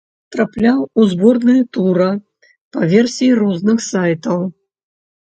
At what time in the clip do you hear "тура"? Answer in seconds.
1.75-2.07